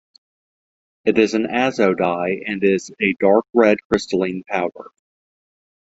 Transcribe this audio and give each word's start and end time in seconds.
It 1.05 1.19
is 1.19 1.35
an 1.35 1.45
azo 1.45 1.93
dye, 1.93 2.41
and 2.47 2.63
is 2.63 2.89
a 2.99 3.13
dark 3.19 3.45
red 3.53 3.77
crystalline 3.87 4.43
powder. 4.49 4.89